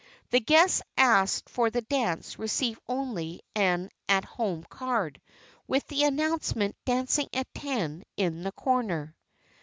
[0.31, 5.21] The guests asked for the dance receive only an "At Home" card,
[5.67, 9.15] with the announcement "Dancing at ten" in the corner.